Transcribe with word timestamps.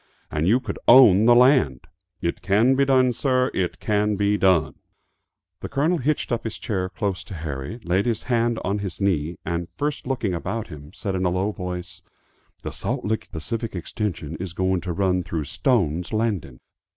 and 0.31 0.47
you 0.47 0.59
could 0.59 0.79
own 0.87 1.25
the 1.25 1.35
land! 1.35 1.85
It 2.21 2.41
can 2.41 2.73
be 2.73 2.85
done, 2.85 3.13
sir. 3.13 3.51
It 3.53 3.79
can 3.79 4.15
be 4.15 4.35
done!" 4.35 4.73
The 5.59 5.69
Colonel 5.69 5.99
hitched 5.99 6.31
up 6.31 6.43
his 6.43 6.57
chair 6.57 6.89
close 6.89 7.23
to 7.25 7.35
Harry, 7.35 7.79
laid 7.83 8.07
his 8.07 8.23
hand 8.23 8.57
on 8.63 8.79
his 8.79 8.99
knee, 8.99 9.37
and, 9.45 9.67
first 9.77 10.07
looking 10.07 10.33
about 10.33 10.69
him, 10.69 10.91
said 10.91 11.13
in 11.13 11.23
a 11.23 11.29
low 11.29 11.51
voice, 11.51 12.01
"The 12.63 12.71
Salt 12.71 13.05
Lick 13.05 13.29
Pacific 13.31 13.75
Extension 13.75 14.35
is 14.37 14.53
going 14.53 14.81
to 14.81 14.91
run 14.91 15.21
through 15.21 15.43
Stone's 15.43 16.11
Landing! 16.11 16.59